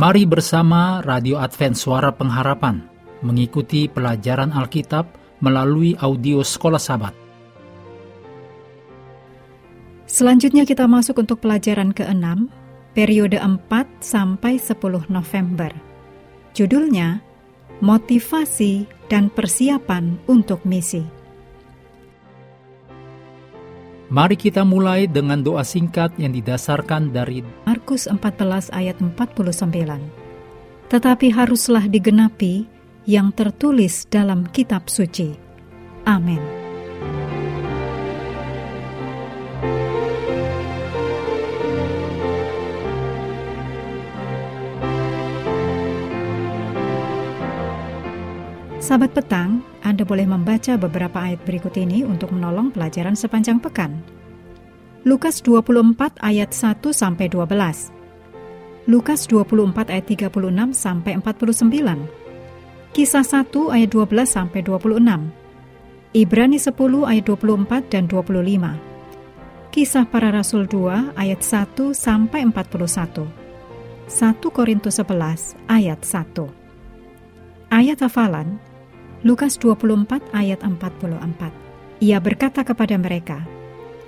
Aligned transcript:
Mari 0.00 0.24
bersama 0.24 1.04
Radio 1.04 1.36
Advent 1.36 1.76
Suara 1.76 2.08
Pengharapan 2.08 2.80
mengikuti 3.20 3.84
pelajaran 3.84 4.48
Alkitab 4.48 5.04
melalui 5.44 5.92
audio 6.00 6.40
Sekolah 6.40 6.80
Sabat. 6.80 7.12
Selanjutnya 10.08 10.64
kita 10.64 10.88
masuk 10.88 11.20
untuk 11.20 11.44
pelajaran 11.44 11.92
ke-6, 11.92 12.48
periode 12.96 13.36
4 13.44 13.60
sampai 14.00 14.56
10 14.56 15.12
November. 15.12 15.68
Judulnya 16.56 17.20
Motivasi 17.84 18.88
dan 19.12 19.28
Persiapan 19.28 20.16
untuk 20.32 20.64
Misi. 20.64 21.04
Mari 24.08 24.40
kita 24.40 24.64
mulai 24.64 25.12
dengan 25.12 25.44
doa 25.44 25.60
singkat 25.60 26.16
yang 26.16 26.32
didasarkan 26.32 27.12
dari 27.12 27.44
Markus 27.90 28.06
14 28.06 28.70
ayat 28.70 29.02
49. 29.02 29.50
Tetapi 30.94 31.26
haruslah 31.34 31.90
digenapi 31.90 32.62
yang 33.02 33.34
tertulis 33.34 34.06
dalam 34.06 34.46
kitab 34.46 34.86
suci. 34.86 35.34
Amin. 36.06 36.38
Sahabat 48.78 49.10
petang, 49.18 49.66
Anda 49.82 50.06
boleh 50.06 50.30
membaca 50.30 50.78
beberapa 50.78 51.18
ayat 51.18 51.42
berikut 51.42 51.74
ini 51.74 52.06
untuk 52.06 52.30
menolong 52.30 52.70
pelajaran 52.70 53.18
sepanjang 53.18 53.58
pekan. 53.58 54.19
Lukas 55.00 55.40
24 55.40 56.20
ayat 56.20 56.52
1 56.52 56.92
sampai 56.92 57.32
12. 57.32 57.88
Lukas 58.84 59.24
24 59.32 59.88
ayat 59.88 60.04
36 60.04 60.76
sampai 60.76 61.16
49. 61.16 62.04
Kisah 62.92 63.24
1 63.24 63.48
ayat 63.72 63.88
12 63.96 64.28
sampai 64.28 64.60
26. 64.60 65.00
Ibrani 66.12 66.60
10 66.60 67.08
ayat 67.08 67.24
24 67.32 67.88
dan 67.88 68.04
25. 68.12 69.72
Kisah 69.72 70.04
para 70.04 70.36
Rasul 70.36 70.68
2 70.68 71.16
ayat 71.16 71.40
1 71.40 71.96
sampai 71.96 72.44
41. 72.44 73.24
1 74.04 74.52
Korintus 74.52 75.00
11 75.00 75.56
ayat 75.64 76.04
1. 76.04 77.72
Ayat 77.72 78.04
hafalan 78.04 78.60
Lukas 79.24 79.56
24 79.56 80.20
ayat 80.36 80.60
44. 80.60 82.04
Ia 82.04 82.20
berkata 82.20 82.68
kepada 82.68 83.00
mereka, 83.00 83.59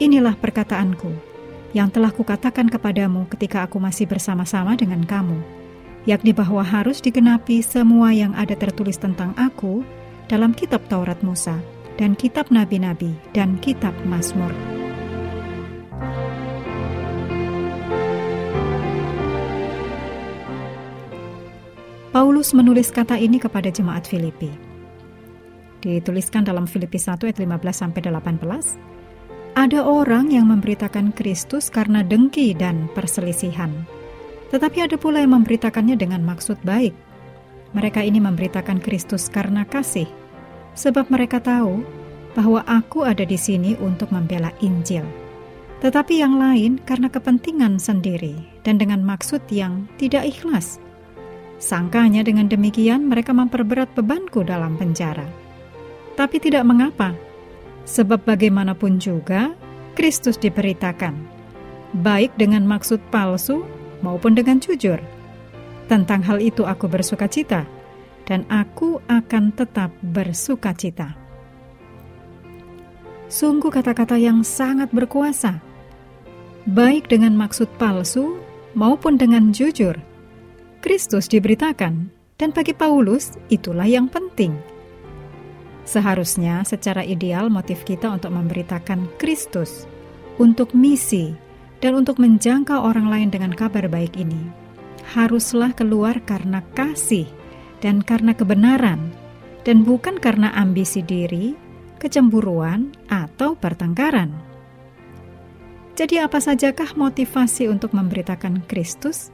Inilah 0.00 0.32
perkataanku, 0.32 1.12
yang 1.76 1.92
telah 1.92 2.08
kukatakan 2.08 2.72
kepadamu 2.72 3.28
ketika 3.36 3.68
aku 3.68 3.76
masih 3.76 4.08
bersama-sama 4.08 4.72
dengan 4.72 5.04
kamu, 5.04 5.36
yakni 6.08 6.32
bahwa 6.32 6.64
harus 6.64 7.04
digenapi 7.04 7.60
semua 7.60 8.08
yang 8.08 8.32
ada 8.32 8.56
tertulis 8.56 8.96
tentang 8.96 9.36
aku 9.36 9.84
dalam 10.24 10.56
kitab 10.56 10.80
Taurat 10.88 11.20
Musa, 11.20 11.60
dan 12.00 12.16
kitab 12.16 12.48
nabi-nabi, 12.48 13.12
dan 13.36 13.60
kitab 13.60 13.92
Mazmur. 14.08 14.48
Paulus 22.08 22.56
menulis 22.56 22.88
kata 22.88 23.20
ini 23.20 23.36
kepada 23.36 23.68
jemaat 23.68 24.08
Filipi 24.08 24.48
dituliskan 25.80 26.44
dalam 26.44 26.68
Filipi 26.68 27.00
1 27.00 27.16
ayat 27.24 27.40
15 27.40 27.72
sampai 27.72 28.00
18. 28.04 28.99
Ada 29.60 29.84
orang 29.84 30.32
yang 30.32 30.48
memberitakan 30.48 31.12
Kristus 31.12 31.68
karena 31.68 32.00
dengki 32.00 32.56
dan 32.56 32.88
perselisihan. 32.96 33.68
Tetapi 34.48 34.88
ada 34.88 34.96
pula 34.96 35.20
yang 35.20 35.36
memberitakannya 35.36 36.00
dengan 36.00 36.24
maksud 36.24 36.56
baik. 36.64 36.96
Mereka 37.76 38.00
ini 38.00 38.24
memberitakan 38.24 38.80
Kristus 38.80 39.28
karena 39.28 39.68
kasih, 39.68 40.08
sebab 40.72 41.12
mereka 41.12 41.44
tahu 41.44 41.84
bahwa 42.32 42.64
aku 42.64 43.04
ada 43.04 43.20
di 43.20 43.36
sini 43.36 43.76
untuk 43.84 44.08
membela 44.16 44.48
Injil. 44.64 45.04
Tetapi 45.84 46.24
yang 46.24 46.40
lain 46.40 46.80
karena 46.88 47.12
kepentingan 47.12 47.76
sendiri 47.76 48.40
dan 48.64 48.80
dengan 48.80 49.04
maksud 49.04 49.44
yang 49.52 49.84
tidak 50.00 50.24
ikhlas. 50.24 50.80
Sangkanya 51.60 52.24
dengan 52.24 52.48
demikian 52.48 53.12
mereka 53.12 53.36
memperberat 53.36 53.92
bebanku 53.92 54.40
dalam 54.40 54.80
penjara. 54.80 55.28
Tapi 56.16 56.40
tidak 56.40 56.64
mengapa, 56.64 57.12
sebab 57.84 58.22
bagaimanapun 58.24 59.00
juga 59.00 59.54
Kristus 59.98 60.38
diberitakan, 60.38 61.12
baik 62.00 62.32
dengan 62.38 62.64
maksud 62.64 63.02
palsu 63.10 63.66
maupun 64.00 64.32
dengan 64.32 64.62
jujur. 64.62 64.96
Tentang 65.90 66.22
hal 66.22 66.38
itu 66.38 66.62
aku 66.64 66.86
bersuka 66.86 67.26
cita, 67.26 67.66
dan 68.24 68.46
aku 68.46 69.02
akan 69.10 69.50
tetap 69.52 69.90
bersuka 70.00 70.70
cita. 70.70 71.18
Sungguh 73.26 73.70
kata-kata 73.70 74.14
yang 74.18 74.46
sangat 74.46 74.90
berkuasa, 74.94 75.58
baik 76.70 77.10
dengan 77.10 77.34
maksud 77.34 77.66
palsu 77.78 78.38
maupun 78.78 79.18
dengan 79.18 79.50
jujur. 79.50 79.98
Kristus 80.80 81.26
diberitakan, 81.28 82.08
dan 82.40 82.50
bagi 82.56 82.72
Paulus 82.72 83.36
itulah 83.52 83.84
yang 83.84 84.08
penting 84.08 84.56
Seharusnya 85.84 86.62
secara 86.62 87.02
ideal 87.02 87.48
motif 87.48 87.82
kita 87.82 88.08
untuk 88.12 88.30
memberitakan 88.30 89.10
Kristus, 89.16 89.88
untuk 90.36 90.72
misi, 90.76 91.34
dan 91.80 91.96
untuk 91.96 92.20
menjangkau 92.20 92.76
orang 92.76 93.08
lain 93.08 93.28
dengan 93.32 93.52
kabar 93.56 93.88
baik 93.88 94.14
ini 94.20 94.60
haruslah 95.10 95.74
keluar 95.74 96.22
karena 96.22 96.62
kasih 96.78 97.26
dan 97.82 98.04
karena 98.04 98.36
kebenaran, 98.36 99.10
dan 99.66 99.82
bukan 99.82 100.20
karena 100.20 100.52
ambisi 100.54 101.00
diri, 101.00 101.56
kecemburuan, 101.96 102.92
atau 103.08 103.56
pertengkaran. 103.56 104.30
Jadi, 105.96 106.20
apa 106.20 106.40
sajakah 106.40 106.96
motivasi 106.96 107.68
untuk 107.72 107.96
memberitakan 107.96 108.64
Kristus, 108.68 109.32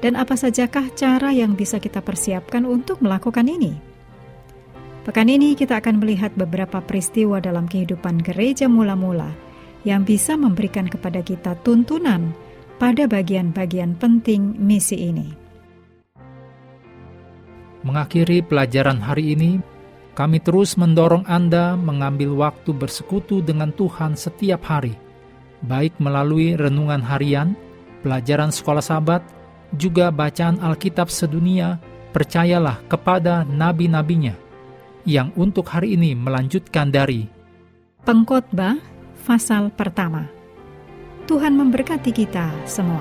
dan 0.00 0.16
apa 0.16 0.36
sajakah 0.36 0.92
cara 0.96 1.32
yang 1.32 1.56
bisa 1.56 1.76
kita 1.80 2.00
persiapkan 2.00 2.64
untuk 2.64 3.04
melakukan 3.04 3.48
ini? 3.48 3.93
Pekan 5.04 5.28
ini 5.28 5.52
kita 5.52 5.84
akan 5.84 6.00
melihat 6.00 6.32
beberapa 6.32 6.80
peristiwa 6.80 7.36
dalam 7.36 7.68
kehidupan 7.68 8.24
gereja 8.24 8.72
mula-mula 8.72 9.28
yang 9.84 10.00
bisa 10.00 10.32
memberikan 10.32 10.88
kepada 10.88 11.20
kita 11.20 11.60
tuntunan 11.60 12.32
pada 12.80 13.04
bagian-bagian 13.04 14.00
penting 14.00 14.56
misi 14.56 15.12
ini. 15.12 15.28
Mengakhiri 17.84 18.40
pelajaran 18.48 18.96
hari 18.96 19.36
ini, 19.36 19.60
kami 20.16 20.40
terus 20.40 20.72
mendorong 20.80 21.28
Anda 21.28 21.76
mengambil 21.76 22.32
waktu 22.32 22.72
bersekutu 22.72 23.44
dengan 23.44 23.76
Tuhan 23.76 24.16
setiap 24.16 24.64
hari, 24.64 24.96
baik 25.68 26.00
melalui 26.00 26.56
renungan 26.56 27.04
harian, 27.04 27.52
pelajaran 28.00 28.48
sekolah 28.48 28.80
sahabat, 28.80 29.20
juga 29.76 30.08
bacaan 30.08 30.56
Alkitab 30.64 31.12
sedunia, 31.12 31.76
percayalah 32.16 32.80
kepada 32.88 33.44
nabi-nabinya 33.44 34.43
yang 35.04 35.32
untuk 35.36 35.68
hari 35.68 35.96
ini 35.96 36.16
melanjutkan 36.16 36.88
dari 36.88 37.28
Pengkhotbah 38.04 38.76
pasal 39.24 39.72
pertama. 39.72 40.28
Tuhan 41.24 41.56
memberkati 41.56 42.12
kita 42.12 42.52
semua. 42.68 43.00